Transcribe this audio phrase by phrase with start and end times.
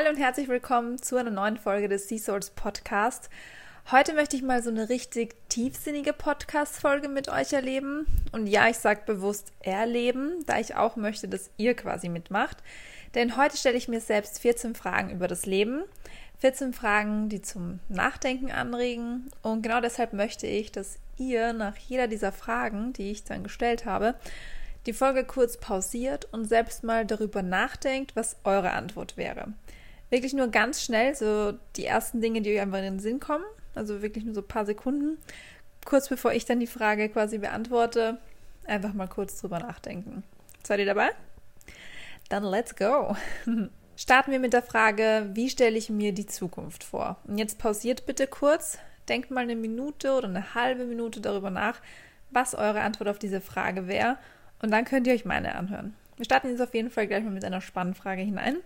[0.00, 3.28] Hallo und herzlich willkommen zu einer neuen Folge des Sea Souls Podcast.
[3.90, 8.06] Heute möchte ich mal so eine richtig tiefsinnige Podcast-Folge mit euch erleben.
[8.32, 12.56] Und ja, ich sage bewusst erleben, da ich auch möchte, dass ihr quasi mitmacht.
[13.14, 15.82] Denn heute stelle ich mir selbst 14 Fragen über das Leben.
[16.38, 19.30] 14 Fragen, die zum Nachdenken anregen.
[19.42, 23.84] Und genau deshalb möchte ich, dass ihr nach jeder dieser Fragen, die ich dann gestellt
[23.84, 24.14] habe,
[24.86, 29.52] die Folge kurz pausiert und selbst mal darüber nachdenkt, was eure Antwort wäre
[30.10, 33.44] wirklich nur ganz schnell so die ersten Dinge, die euch einfach in den Sinn kommen.
[33.74, 35.18] Also wirklich nur so ein paar Sekunden.
[35.84, 38.18] Kurz bevor ich dann die Frage quasi beantworte,
[38.66, 40.22] einfach mal kurz drüber nachdenken.
[40.64, 41.10] Seid ihr dabei?
[42.28, 43.16] Dann let's go.
[43.96, 47.18] Starten wir mit der Frage, wie stelle ich mir die Zukunft vor?
[47.26, 51.80] Und jetzt pausiert bitte kurz, denkt mal eine Minute oder eine halbe Minute darüber nach,
[52.30, 54.16] was eure Antwort auf diese Frage wäre.
[54.62, 55.94] Und dann könnt ihr euch meine anhören.
[56.16, 58.56] Wir starten jetzt auf jeden Fall gleich mal mit einer spannenden Frage hinein.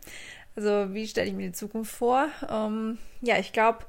[0.56, 2.28] Also wie stelle ich mir die Zukunft vor?
[2.48, 3.86] Ähm, ja, ich glaube,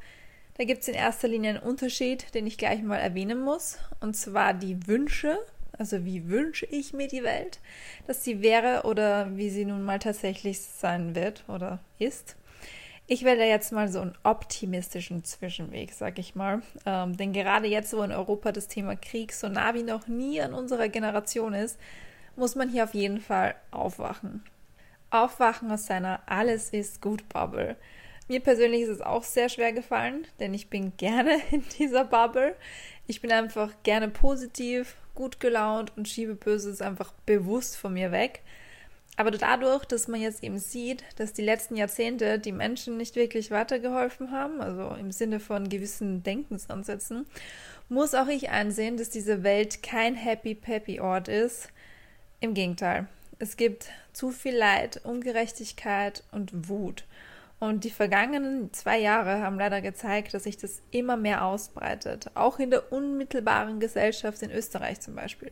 [0.57, 3.77] da gibt es in erster Linie einen Unterschied, den ich gleich mal erwähnen muss.
[3.99, 5.37] Und zwar die Wünsche.
[5.77, 7.59] Also wie wünsche ich mir die Welt,
[8.07, 12.37] dass sie wäre oder wie sie nun mal tatsächlich sein wird oder ist.
[13.07, 16.61] Ich wähle jetzt mal so einen optimistischen Zwischenweg, sag ich mal.
[16.85, 20.41] Ähm, denn gerade jetzt, wo in Europa das Thema Krieg so nah wie noch nie
[20.41, 21.77] an unserer Generation ist,
[22.37, 24.43] muss man hier auf jeden Fall aufwachen
[25.09, 27.75] aufwachen aus seiner Alles ist gut Bubble.
[28.27, 32.55] Mir persönlich ist es auch sehr schwer gefallen, denn ich bin gerne in dieser Bubble.
[33.07, 38.41] Ich bin einfach gerne positiv, gut gelaunt und schiebe Böses einfach bewusst von mir weg.
[39.17, 43.49] Aber dadurch, dass man jetzt eben sieht, dass die letzten Jahrzehnte die Menschen nicht wirklich
[43.49, 47.25] weitergeholfen haben, also im Sinne von gewissen Denkensansätzen,
[47.87, 51.69] muss auch ich einsehen, dass diese Welt kein happy-peppy-Ort ist.
[52.41, 53.07] Im Gegenteil.
[53.37, 57.03] Es gibt zu viel Leid, Ungerechtigkeit und Wut.
[57.59, 62.59] Und die vergangenen zwei Jahre haben leider gezeigt, dass sich das immer mehr ausbreitet, auch
[62.59, 65.51] in der unmittelbaren Gesellschaft in Österreich zum Beispiel.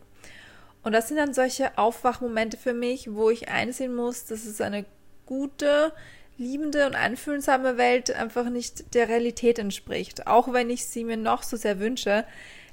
[0.83, 4.85] Und das sind dann solche Aufwachmomente für mich, wo ich einsehen muss, dass es eine
[5.25, 5.93] gute,
[6.37, 11.43] liebende und einfühlsame Welt einfach nicht der Realität entspricht, auch wenn ich sie mir noch
[11.43, 12.25] so sehr wünsche.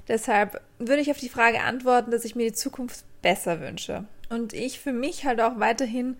[0.07, 4.53] Deshalb würde ich auf die Frage antworten, dass ich mir die Zukunft besser wünsche und
[4.53, 6.17] ich für mich halt auch weiterhin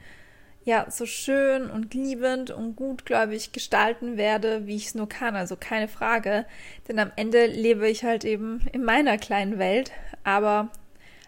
[0.63, 5.35] ja so schön und liebend und gutgläubig gestalten werde, wie ich es nur kann.
[5.35, 6.45] Also keine Frage,
[6.87, 9.91] denn am Ende lebe ich halt eben in meiner kleinen Welt.
[10.23, 10.69] Aber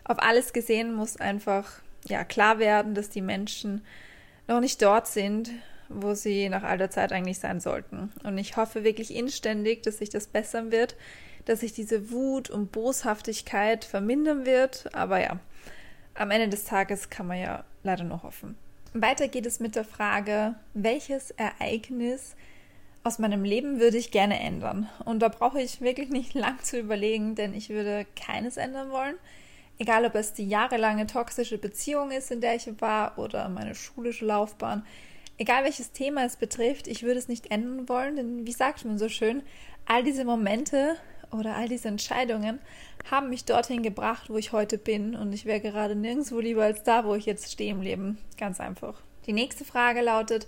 [0.04, 3.84] auf alles gesehen muss einfach ja klar werden, dass die Menschen
[4.48, 5.50] noch nicht dort sind,
[5.90, 8.12] wo sie nach all der Zeit eigentlich sein sollten.
[8.24, 10.96] Und ich hoffe wirklich inständig, dass sich das bessern wird,
[11.46, 14.94] dass sich diese Wut und Boshaftigkeit vermindern wird.
[14.94, 15.40] Aber ja,
[16.16, 18.56] am Ende des Tages kann man ja leider nur hoffen.
[18.94, 22.35] Weiter geht es mit der Frage, welches Ereignis
[23.03, 24.90] aus meinem Leben würde ich gerne ändern?
[25.03, 29.16] Und da brauche ich wirklich nicht lang zu überlegen, denn ich würde keines ändern wollen.
[29.79, 34.25] Egal, ob es die jahrelange toxische Beziehung ist, in der ich war, oder meine schulische
[34.25, 34.85] Laufbahn.
[35.40, 39.00] Egal welches Thema es betrifft, ich würde es nicht ändern wollen, denn wie sagt man
[39.00, 39.41] so schön,
[39.85, 40.96] all diese Momente
[41.34, 42.60] oder all diese Entscheidungen
[43.10, 46.84] haben mich dorthin gebracht, wo ich heute bin und ich wäre gerade nirgendwo lieber als
[46.84, 48.18] da, wo ich jetzt stehe im Leben.
[48.38, 48.96] Ganz einfach.
[49.26, 50.48] Die nächste Frage lautet,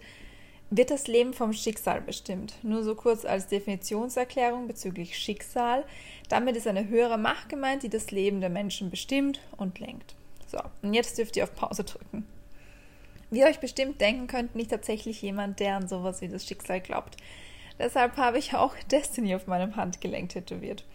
[0.69, 2.55] wird das Leben vom Schicksal bestimmt?
[2.63, 5.85] Nur so kurz als Definitionserklärung bezüglich Schicksal.
[6.27, 10.15] Damit ist eine höhere Macht gemeint, die das Leben der Menschen bestimmt und lenkt.
[10.47, 12.25] So, und jetzt dürft ihr auf Pause drücken.
[13.29, 16.81] Wie ihr euch bestimmt denken könnt, nicht tatsächlich jemand, der an sowas wie das Schicksal
[16.81, 17.17] glaubt.
[17.79, 20.85] Deshalb habe ich auch Destiny auf meinem Handgelenk tätowiert.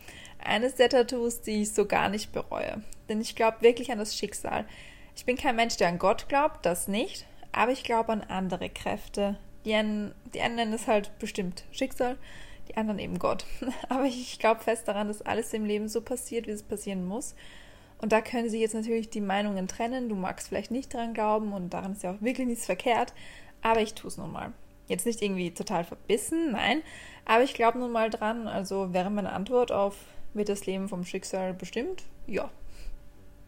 [0.42, 2.82] Eines der Tattoos, die ich so gar nicht bereue.
[3.08, 4.64] Denn ich glaube wirklich an das Schicksal.
[5.14, 7.26] Ich bin kein Mensch, der an Gott glaubt, das nicht.
[7.52, 9.36] Aber ich glaube an andere Kräfte.
[9.64, 12.16] Die einen, die einen nennen es halt bestimmt Schicksal,
[12.68, 13.44] die anderen eben Gott.
[13.88, 17.34] Aber ich glaube fest daran, dass alles im Leben so passiert, wie es passieren muss.
[17.98, 20.08] Und da können sie jetzt natürlich die Meinungen trennen.
[20.08, 23.12] Du magst vielleicht nicht dran glauben und daran ist ja auch wirklich nichts verkehrt.
[23.60, 24.52] Aber ich tue es nun mal.
[24.90, 26.82] Jetzt nicht irgendwie total verbissen, nein,
[27.24, 28.48] aber ich glaube nun mal dran.
[28.48, 29.94] Also wäre meine Antwort auf
[30.34, 32.04] wird das Leben vom Schicksal bestimmt?
[32.26, 32.50] Ja.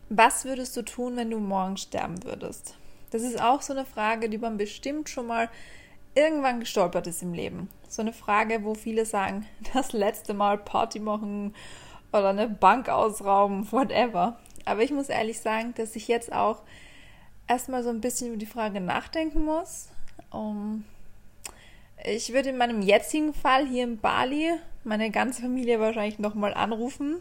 [0.09, 2.77] Was würdest du tun, wenn du morgen sterben würdest?
[3.11, 5.49] Das ist auch so eine Frage, die man bestimmt schon mal
[6.15, 7.69] irgendwann gestolpert ist im Leben.
[7.89, 11.55] So eine Frage, wo viele sagen, das letzte Mal Party machen
[12.13, 14.39] oder eine Bank ausrauben, whatever.
[14.65, 16.63] Aber ich muss ehrlich sagen, dass ich jetzt auch
[17.49, 19.89] erstmal so ein bisschen über die Frage nachdenken muss.
[20.31, 20.85] Um,
[22.05, 24.53] ich würde in meinem jetzigen Fall hier in Bali
[24.85, 27.19] meine ganze Familie wahrscheinlich nochmal anrufen,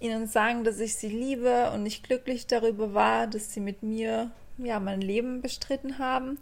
[0.00, 4.30] ihnen sagen, dass ich sie liebe und ich glücklich darüber war, dass sie mit mir
[4.58, 6.38] ja mein Leben bestritten haben.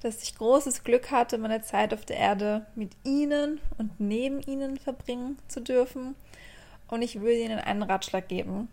[0.00, 4.76] dass ich großes Glück hatte, meine Zeit auf der Erde mit ihnen und neben ihnen
[4.76, 6.14] verbringen zu dürfen.
[6.88, 8.68] Und ich würde ihnen einen Ratschlag geben.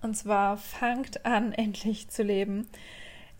[0.00, 2.68] Und zwar fangt an, endlich zu leben.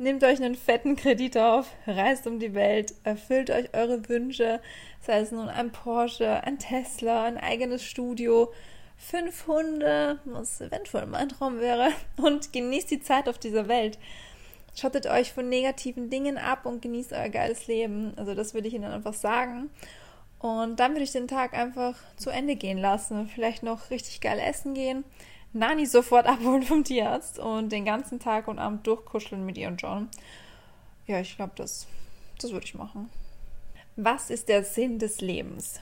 [0.01, 4.63] Nehmt euch einen fetten Kredit auf, reist um die Welt, erfüllt euch eure Wünsche,
[5.03, 8.51] sei es nun ein Porsche, ein Tesla, ein eigenes Studio,
[8.97, 13.99] fünf Hunde, was eventuell mein Traum wäre, und genießt die Zeit auf dieser Welt.
[14.75, 18.15] Schottet euch von negativen Dingen ab und genießt euer geiles Leben.
[18.17, 19.69] Also das würde ich Ihnen einfach sagen.
[20.39, 23.29] Und dann würde ich den Tag einfach zu Ende gehen lassen.
[23.29, 25.05] Vielleicht noch richtig geil essen gehen.
[25.53, 29.81] Nani sofort abholen vom Tierarzt und den ganzen Tag und Abend durchkuscheln mit ihr und
[29.81, 30.09] John.
[31.07, 31.87] Ja, ich glaube, das,
[32.41, 33.11] das würde ich machen.
[33.97, 35.81] Was ist der Sinn des Lebens?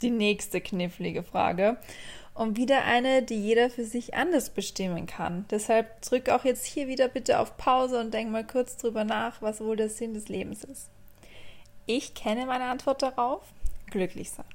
[0.00, 1.76] Die nächste knifflige Frage
[2.34, 5.44] und wieder eine, die jeder für sich anders bestimmen kann.
[5.50, 9.42] Deshalb drück auch jetzt hier wieder bitte auf Pause und denk mal kurz drüber nach,
[9.42, 10.88] was wohl der Sinn des Lebens ist.
[11.86, 13.42] Ich kenne meine Antwort darauf.
[13.90, 14.46] Glücklich sein.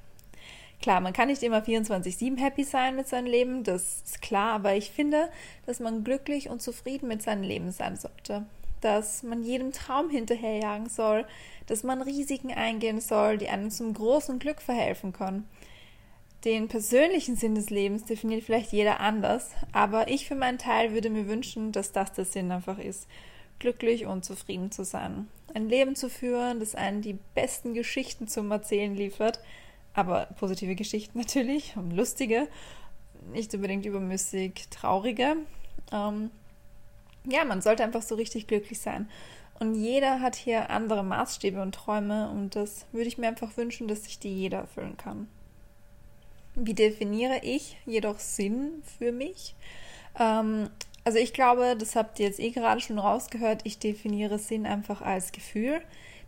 [0.81, 4.75] Klar, man kann nicht immer 24-7 happy sein mit seinem Leben, das ist klar, aber
[4.75, 5.29] ich finde,
[5.65, 8.45] dass man glücklich und zufrieden mit seinem Leben sein sollte.
[8.81, 11.25] Dass man jedem Traum hinterherjagen soll,
[11.65, 15.47] dass man Risiken eingehen soll, die einem zum großen Glück verhelfen können.
[16.45, 21.09] Den persönlichen Sinn des Lebens definiert vielleicht jeder anders, aber ich für meinen Teil würde
[21.09, 23.07] mir wünschen, dass das der Sinn einfach ist,
[23.57, 25.27] glücklich und zufrieden zu sein.
[25.55, 29.39] Ein Leben zu führen, das einen die besten Geschichten zum Erzählen liefert,
[29.97, 32.47] aber positive Geschichten natürlich und lustige,
[33.33, 35.35] nicht unbedingt übermüssig traurige.
[35.91, 36.31] Ähm,
[37.25, 39.09] ja, man sollte einfach so richtig glücklich sein.
[39.59, 43.87] Und jeder hat hier andere Maßstäbe und Träume und das würde ich mir einfach wünschen,
[43.87, 45.27] dass sich die jeder erfüllen kann.
[46.53, 49.55] Wie definiere ich jedoch Sinn für mich?
[50.19, 50.69] Ähm,
[51.03, 55.01] also ich glaube, das habt ihr jetzt eh gerade schon rausgehört, ich definiere Sinn einfach
[55.01, 55.81] als Gefühl.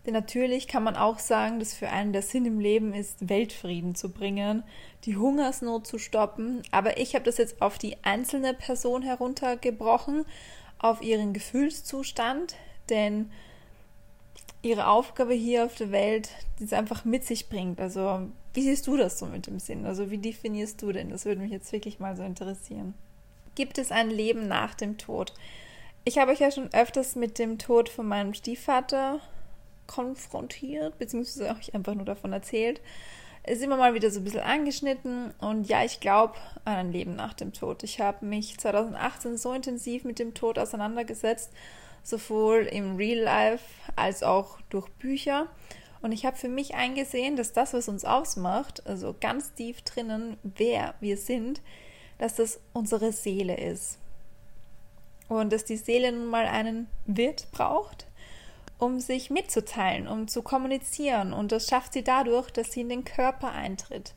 [0.05, 3.95] Denn natürlich kann man auch sagen, dass für einen der Sinn im Leben ist, Weltfrieden
[3.95, 4.63] zu bringen,
[5.05, 6.61] die Hungersnot zu stoppen.
[6.71, 10.25] Aber ich habe das jetzt auf die einzelne Person heruntergebrochen,
[10.79, 12.55] auf ihren Gefühlszustand.
[12.89, 13.29] Denn
[14.61, 16.29] ihre Aufgabe hier auf der Welt,
[16.59, 17.79] die es einfach mit sich bringt.
[17.79, 18.21] Also,
[18.53, 19.85] wie siehst du das so mit dem Sinn?
[19.85, 21.09] Also, wie definierst du denn?
[21.09, 22.93] Das würde mich jetzt wirklich mal so interessieren.
[23.55, 25.33] Gibt es ein Leben nach dem Tod?
[26.05, 29.19] Ich habe euch ja schon öfters mit dem Tod von meinem Stiefvater
[29.89, 32.79] konfrontiert, beziehungsweise euch einfach nur davon erzählt.
[33.47, 37.15] Ist immer mal wieder so ein bisschen angeschnitten und ja, ich glaube an ein Leben
[37.15, 37.83] nach dem Tod.
[37.83, 41.51] Ich habe mich 2018 so intensiv mit dem Tod auseinandergesetzt
[42.03, 43.65] sowohl im Real Life
[43.95, 45.47] als auch durch Bücher.
[46.01, 50.37] Und ich habe für mich eingesehen, dass das, was uns ausmacht, also ganz tief drinnen,
[50.43, 51.61] wer wir sind,
[52.17, 53.97] dass das unsere Seele ist.
[55.27, 58.07] Und dass die Seele nun mal einen Wirt braucht,
[58.79, 61.33] um sich mitzuteilen, um zu kommunizieren.
[61.33, 64.15] Und das schafft sie dadurch, dass sie in den Körper eintritt.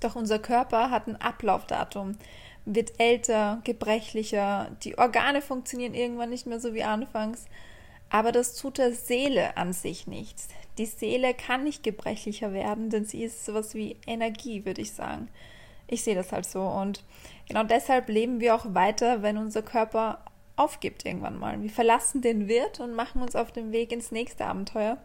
[0.00, 2.16] Doch unser Körper hat ein Ablaufdatum
[2.64, 7.46] wird älter, gebrechlicher, die Organe funktionieren irgendwann nicht mehr so wie anfangs.
[8.08, 10.48] Aber das tut der Seele an sich nichts.
[10.78, 15.28] Die Seele kann nicht gebrechlicher werden, denn sie ist sowas wie Energie, würde ich sagen.
[15.86, 16.62] Ich sehe das halt so.
[16.62, 17.02] Und
[17.48, 20.18] genau deshalb leben wir auch weiter, wenn unser Körper
[20.56, 21.60] aufgibt irgendwann mal.
[21.62, 24.98] Wir verlassen den Wirt und machen uns auf den Weg ins nächste Abenteuer.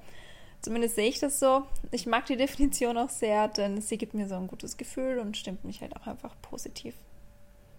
[0.61, 1.63] Zumindest sehe ich das so.
[1.91, 5.37] Ich mag die Definition auch sehr, denn sie gibt mir so ein gutes Gefühl und
[5.37, 6.95] stimmt mich halt auch einfach positiv.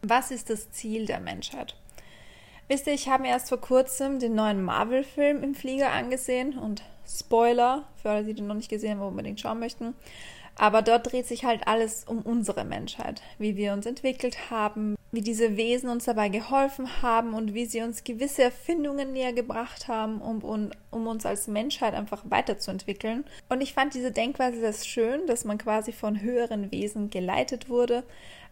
[0.02, 1.76] Was ist das Ziel der Menschheit?
[2.68, 6.82] Wisst ihr, ich habe mir erst vor kurzem den neuen Marvel-Film im Flieger angesehen und
[7.06, 9.94] Spoiler, für alle, die den noch nicht gesehen haben, unbedingt schauen möchten.
[10.58, 15.20] Aber dort dreht sich halt alles um unsere Menschheit, wie wir uns entwickelt haben, wie
[15.20, 20.20] diese Wesen uns dabei geholfen haben und wie sie uns gewisse Erfindungen näher gebracht haben,
[20.20, 23.24] um, um, um uns als Menschheit einfach weiterzuentwickeln.
[23.48, 28.02] Und ich fand diese Denkweise sehr schön, dass man quasi von höheren Wesen geleitet wurde,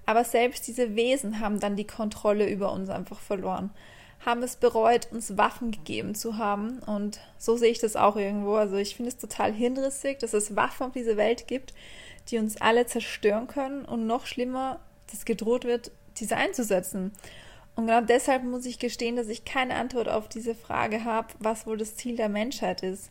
[0.07, 3.71] aber selbst diese Wesen haben dann die Kontrolle über uns einfach verloren,
[4.25, 6.81] haben es bereut, uns Waffen gegeben zu haben.
[6.81, 8.55] Und so sehe ich das auch irgendwo.
[8.55, 11.75] Also ich finde es total hinrissig, dass es Waffen auf diese Welt gibt,
[12.29, 14.81] die uns alle zerstören können und noch schlimmer,
[15.11, 17.13] dass gedroht wird, diese einzusetzen.
[17.77, 21.67] Und genau deshalb muss ich gestehen, dass ich keine Antwort auf diese Frage habe, was
[21.67, 23.11] wohl das Ziel der Menschheit ist.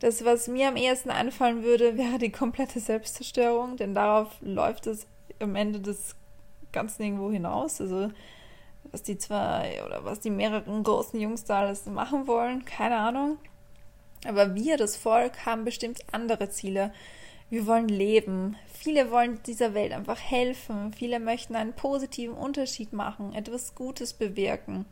[0.00, 5.06] Das, was mir am ehesten einfallen würde, wäre die komplette Selbstzerstörung, denn darauf läuft es
[5.40, 6.14] am Ende des
[6.70, 7.80] Ganzen irgendwo hinaus.
[7.80, 8.10] Also,
[8.90, 13.38] was die zwei oder was die mehreren großen Jungs da alles machen wollen, keine Ahnung.
[14.26, 16.92] Aber wir, das Volk, haben bestimmt andere Ziele.
[17.50, 18.56] Wir wollen leben.
[18.72, 20.92] Viele wollen dieser Welt einfach helfen.
[20.92, 24.86] Viele möchten einen positiven Unterschied machen, etwas Gutes bewirken.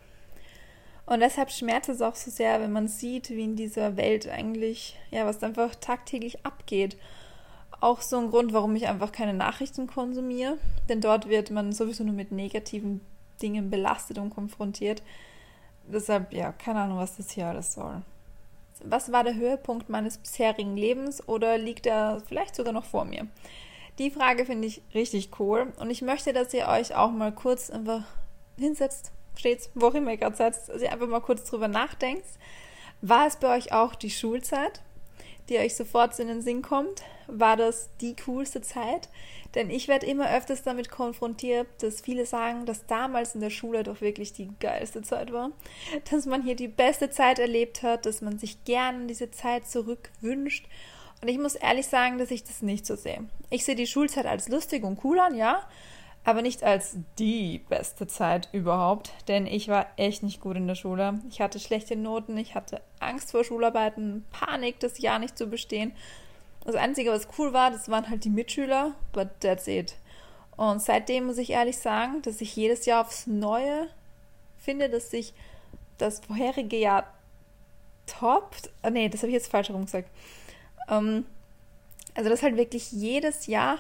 [1.07, 4.97] Und deshalb schmerzt es auch so sehr, wenn man sieht, wie in dieser Welt eigentlich,
[5.11, 6.97] ja, was einfach tagtäglich abgeht.
[7.81, 10.59] Auch so ein Grund, warum ich einfach keine Nachrichten konsumiere.
[10.89, 13.03] Denn dort wird man sowieso nur mit negativen
[13.37, 15.03] Dingen belastet und konfrontiert.
[15.85, 18.03] Deshalb, ja, keine Ahnung, was das hier alles soll.
[18.85, 23.27] Was war der Höhepunkt meines bisherigen Lebens oder liegt er vielleicht sogar noch vor mir?
[23.99, 27.71] Die Frage finde ich richtig cool und ich möchte, dass ihr euch auch mal kurz
[27.71, 28.03] einfach
[28.59, 32.27] hinsetzt, steht, wo auch immer ihr gerade seid, dass ihr einfach mal kurz drüber nachdenkt.
[33.01, 34.83] War es bei euch auch die Schulzeit,
[35.49, 37.03] die euch sofort in den Sinn kommt?
[37.27, 39.09] War das die coolste Zeit?
[39.55, 43.83] Denn ich werde immer öfters damit konfrontiert, dass viele sagen, dass damals in der Schule
[43.83, 45.51] doch wirklich die geilste Zeit war.
[46.11, 50.67] Dass man hier die beste Zeit erlebt hat, dass man sich gerne diese Zeit zurückwünscht.
[51.23, 53.25] Und ich muss ehrlich sagen, dass ich das nicht so sehe.
[53.51, 55.67] Ich sehe die Schulzeit als lustig und cool an, ja,
[56.27, 60.75] aber nicht als die beste Zeit überhaupt, denn ich war echt nicht gut in der
[60.75, 61.21] Schule.
[61.31, 65.93] Ich hatte schlechte Noten, ich hatte Angst vor Schularbeiten, Panik, das Jahr nicht zu bestehen
[66.67, 69.95] das Einzige, was cool war, das waren halt die Mitschüler, but that's it.
[70.57, 73.89] Und seitdem muss ich ehrlich sagen, dass ich jedes Jahr aufs Neue
[74.59, 75.33] finde, dass sich
[75.99, 77.07] das vorherige Jahr
[78.07, 78.71] toppt.
[78.83, 80.11] Oh, nee, das habe ich jetzt falsch herum gesagt.
[80.89, 81.25] Ähm,
[82.15, 83.79] also, dass halt wirklich jedes Jahr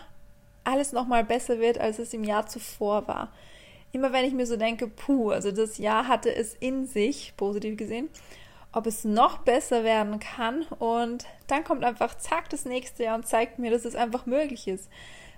[0.67, 3.33] alles nochmal besser wird, als es im Jahr zuvor war.
[3.93, 7.77] Immer wenn ich mir so denke, puh, also das Jahr hatte es in sich, positiv
[7.77, 8.11] gesehen,
[8.73, 10.65] ob es noch besser werden kann.
[10.79, 14.69] Und dann kommt einfach, zack, das nächste Jahr und zeigt mir, dass es einfach möglich
[14.69, 14.91] ist.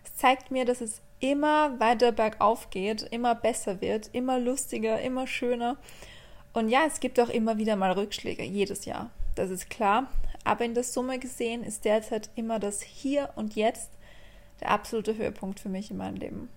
[0.04, 5.26] Es zeigt mir, dass es immer weiter bergauf geht, immer besser wird, immer lustiger, immer
[5.26, 5.76] schöner.
[6.52, 9.10] Und ja, es gibt auch immer wieder mal Rückschläge, jedes Jahr.
[9.34, 10.08] Das ist klar.
[10.44, 13.90] Aber in der Summe gesehen ist derzeit immer das Hier und Jetzt
[14.60, 16.48] der absolute Höhepunkt für mich in meinem Leben.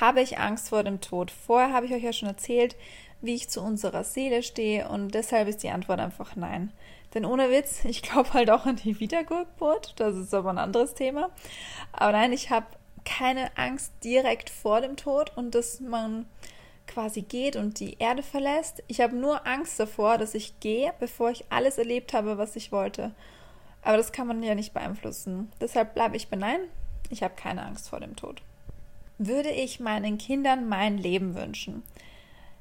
[0.00, 1.30] Habe ich Angst vor dem Tod?
[1.30, 2.76] Vorher habe ich euch ja schon erzählt,
[3.20, 6.72] wie ich zu unserer Seele stehe und deshalb ist die Antwort einfach nein.
[7.14, 10.94] Denn ohne Witz, ich glaube halt auch an die Wiedergeburt, das ist aber ein anderes
[10.94, 11.30] Thema.
[11.92, 12.66] Aber nein, ich habe
[13.04, 16.26] keine Angst direkt vor dem Tod und dass man
[16.86, 18.82] quasi geht und die Erde verlässt.
[18.88, 22.72] Ich habe nur Angst davor, dass ich gehe, bevor ich alles erlebt habe, was ich
[22.72, 23.12] wollte.
[23.82, 25.52] Aber das kann man ja nicht beeinflussen.
[25.60, 26.60] Deshalb bleibe ich bei Nein.
[27.10, 28.42] Ich habe keine Angst vor dem Tod.
[29.18, 31.82] Würde ich meinen Kindern mein Leben wünschen?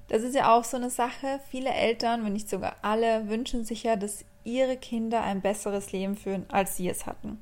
[0.08, 1.40] Das ist ja auch so eine Sache.
[1.50, 6.16] Viele Eltern, wenn nicht sogar alle, wünschen sich ja, dass ihre Kinder ein besseres Leben
[6.16, 7.42] führen, als sie es hatten.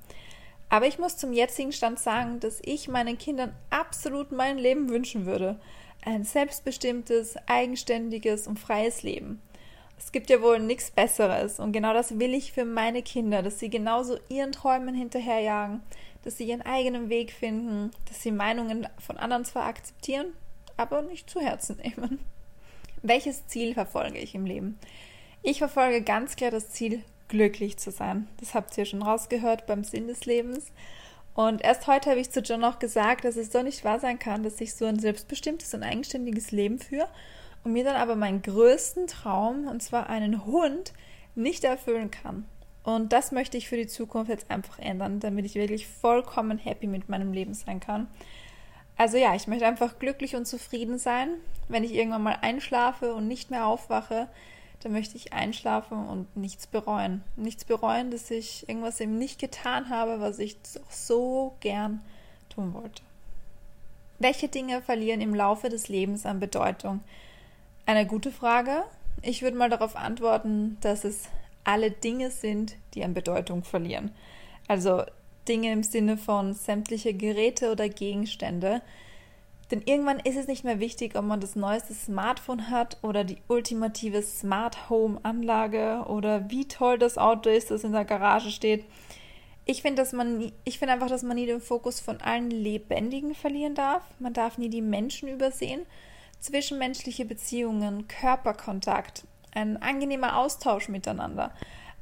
[0.70, 5.26] Aber ich muss zum jetzigen Stand sagen, dass ich meinen Kindern absolut mein Leben wünschen
[5.26, 5.60] würde.
[6.04, 9.42] Ein selbstbestimmtes, eigenständiges und freies Leben.
[10.00, 13.60] Es gibt ja wohl nichts Besseres und genau das will ich für meine Kinder, dass
[13.60, 15.82] sie genauso ihren Träumen hinterherjagen,
[16.24, 20.28] dass sie ihren eigenen Weg finden, dass sie Meinungen von anderen zwar akzeptieren,
[20.78, 22.20] aber nicht zu Herzen nehmen.
[23.02, 24.80] Welches Ziel verfolge ich im Leben?
[25.42, 28.28] Ich verfolge ganz klar das Ziel, glücklich zu sein.
[28.40, 30.72] Das habt ihr schon rausgehört beim Sinn des Lebens.
[31.34, 34.20] Und erst heute habe ich zu John auch gesagt, dass es doch nicht wahr sein
[34.20, 37.10] kann, dass ich so ein selbstbestimmtes und eigenständiges Leben führe
[37.64, 40.94] und mir dann aber meinen größten Traum, und zwar einen Hund,
[41.36, 42.46] nicht erfüllen kann.
[42.84, 46.88] Und das möchte ich für die Zukunft jetzt einfach ändern, damit ich wirklich vollkommen happy
[46.88, 48.08] mit meinem Leben sein kann.
[48.98, 51.30] Also ja, ich möchte einfach glücklich und zufrieden sein.
[51.70, 54.28] Wenn ich irgendwann mal einschlafe und nicht mehr aufwache,
[54.82, 57.24] dann möchte ich einschlafen und nichts bereuen.
[57.38, 60.58] Nichts bereuen, dass ich irgendwas eben nicht getan habe, was ich
[60.90, 62.02] so gern
[62.50, 63.02] tun wollte.
[64.20, 67.00] Welche Dinge verlieren im Laufe des Lebens an Bedeutung?
[67.86, 68.84] Eine gute Frage.
[69.22, 71.30] Ich würde mal darauf antworten, dass es
[71.64, 74.12] alle Dinge sind, die an Bedeutung verlieren.
[74.68, 75.04] Also
[75.48, 78.82] Dinge im Sinne von sämtliche Geräte oder Gegenstände.
[79.72, 83.38] Denn irgendwann ist es nicht mehr wichtig, ob man das neueste Smartphone hat oder die
[83.48, 88.86] ultimative Smart Home Anlage oder wie toll das Auto ist, das in der Garage steht.
[89.66, 94.04] Ich finde, dass einfach, dass man nie den Fokus von allen Lebendigen verlieren darf.
[94.20, 95.86] Man darf nie die Menschen übersehen.
[96.40, 101.52] Zwischenmenschliche Beziehungen, Körperkontakt, ein angenehmer Austausch miteinander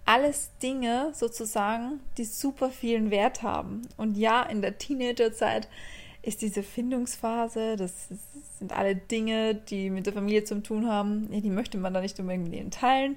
[0.05, 3.84] alles Dinge sozusagen, die super vielen Wert haben.
[3.98, 5.67] Und ja, in der Teenagerzeit
[6.24, 8.10] ist diese Findungsphase, das
[8.60, 12.20] sind alle Dinge, die mit der Familie zu tun haben, die möchte man da nicht
[12.20, 13.15] unbedingt mit teilen.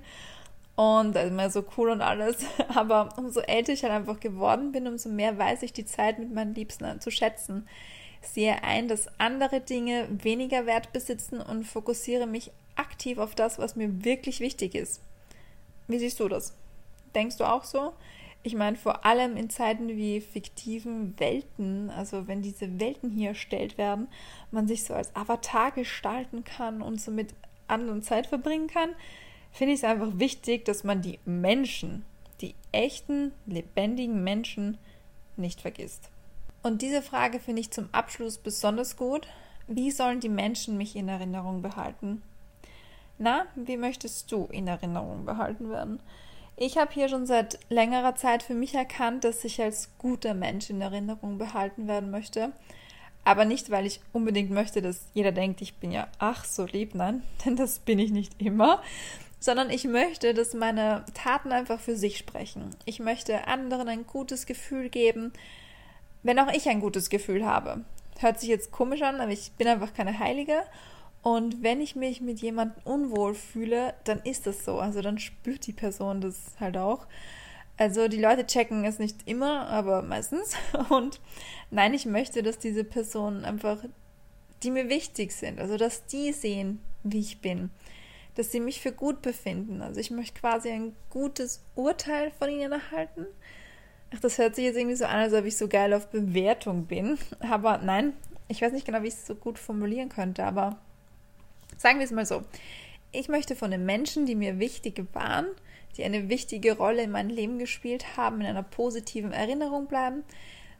[0.76, 2.38] Und da ist man so cool und alles.
[2.74, 6.32] Aber umso älter ich halt einfach geworden bin, umso mehr weiß ich die Zeit mit
[6.32, 7.68] meinen Liebsten zu schätzen.
[8.22, 13.76] Sehe ein, dass andere Dinge weniger Wert besitzen und fokussiere mich aktiv auf das, was
[13.76, 15.00] mir wirklich wichtig ist.
[15.86, 16.54] Wie siehst du das?
[17.14, 17.92] Denkst du auch so?
[18.42, 23.78] Ich meine, vor allem in Zeiten wie fiktiven Welten, also wenn diese Welten hier erstellt
[23.78, 24.08] werden,
[24.50, 27.34] man sich so als Avatar gestalten kann und so mit
[27.68, 28.90] anderen Zeit verbringen kann,
[29.50, 32.04] finde ich es einfach wichtig, dass man die Menschen,
[32.42, 34.76] die echten, lebendigen Menschen
[35.36, 36.10] nicht vergisst.
[36.62, 39.26] Und diese Frage finde ich zum Abschluss besonders gut.
[39.66, 42.22] Wie sollen die Menschen mich in Erinnerung behalten?
[43.24, 45.98] Na, wie möchtest du in Erinnerung behalten werden?
[46.58, 50.68] Ich habe hier schon seit längerer Zeit für mich erkannt, dass ich als guter Mensch
[50.68, 52.52] in Erinnerung behalten werden möchte.
[53.24, 56.94] Aber nicht, weil ich unbedingt möchte, dass jeder denkt, ich bin ja ach so lieb,
[56.94, 58.82] nein, denn das bin ich nicht immer,
[59.40, 62.76] sondern ich möchte, dass meine Taten einfach für sich sprechen.
[62.84, 65.32] Ich möchte anderen ein gutes Gefühl geben,
[66.22, 67.86] wenn auch ich ein gutes Gefühl habe.
[68.18, 70.62] Hört sich jetzt komisch an, aber ich bin einfach keine Heilige
[71.24, 74.78] und wenn ich mich mit jemandem unwohl fühle, dann ist das so.
[74.78, 77.06] Also dann spürt die Person das halt auch.
[77.78, 80.54] Also die Leute checken es nicht immer, aber meistens.
[80.90, 81.20] Und
[81.70, 83.78] nein, ich möchte, dass diese Personen einfach,
[84.62, 87.70] die mir wichtig sind, also dass die sehen, wie ich bin,
[88.34, 89.80] dass sie mich für gut befinden.
[89.80, 93.24] Also ich möchte quasi ein gutes Urteil von ihnen erhalten.
[94.14, 96.84] Ach, das hört sich jetzt irgendwie so an, als ob ich so geil auf Bewertung
[96.84, 97.16] bin.
[97.40, 98.12] Aber nein,
[98.48, 100.78] ich weiß nicht genau, wie ich es so gut formulieren könnte, aber
[101.76, 102.42] Sagen wir es mal so.
[103.12, 105.46] Ich möchte von den Menschen, die mir wichtig waren,
[105.96, 110.24] die eine wichtige Rolle in meinem Leben gespielt haben, in einer positiven Erinnerung bleiben.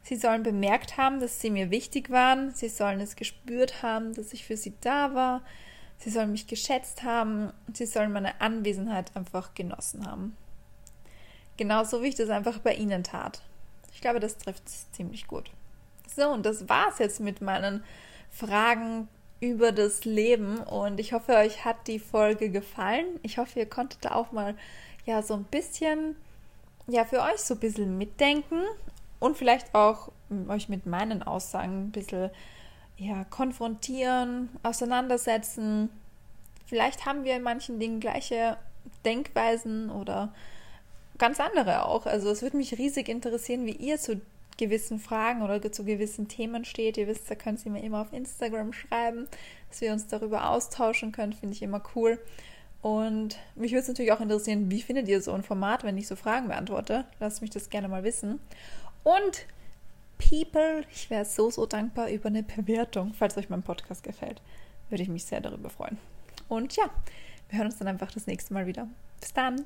[0.03, 2.51] Sie sollen bemerkt haben, dass sie mir wichtig waren.
[2.51, 5.41] Sie sollen es gespürt haben, dass ich für sie da war.
[5.97, 7.51] Sie sollen mich geschätzt haben.
[7.73, 10.35] Sie sollen meine Anwesenheit einfach genossen haben.
[11.57, 13.41] Genauso wie ich das einfach bei Ihnen tat.
[13.93, 15.49] Ich glaube, das trifft es ziemlich gut.
[16.13, 17.83] So, und das war's jetzt mit meinen
[18.29, 19.07] Fragen
[19.39, 23.05] über das Leben und ich hoffe, euch hat die Folge gefallen.
[23.21, 24.55] Ich hoffe, ihr konntet da auch mal
[25.05, 26.15] ja so ein bisschen
[26.87, 28.61] ja für euch so ein bisschen mitdenken
[29.19, 30.11] und vielleicht auch
[30.47, 32.29] euch mit meinen Aussagen ein bisschen
[32.97, 35.89] ja konfrontieren, auseinandersetzen.
[36.65, 38.57] Vielleicht haben wir in manchen Dingen gleiche
[39.03, 40.33] Denkweisen oder
[41.17, 42.05] ganz andere auch.
[42.05, 44.21] Also es würde mich riesig interessieren, wie ihr zu
[44.57, 46.97] gewissen Fragen oder zu gewissen Themen steht.
[46.97, 49.27] Ihr wisst, da könnt ihr mir immer auf Instagram schreiben,
[49.69, 51.33] dass wir uns darüber austauschen können.
[51.33, 52.19] Finde ich immer cool.
[52.81, 56.07] Und mich würde es natürlich auch interessieren, wie findet ihr so ein Format, wenn ich
[56.07, 57.05] so Fragen beantworte?
[57.19, 58.39] Lasst mich das gerne mal wissen.
[59.03, 59.47] Und
[60.17, 64.41] People, ich wäre so, so dankbar über eine Bewertung, falls euch mein Podcast gefällt.
[64.89, 65.97] Würde ich mich sehr darüber freuen.
[66.47, 66.85] Und ja,
[67.49, 68.87] wir hören uns dann einfach das nächste Mal wieder.
[69.19, 69.65] Bis dann!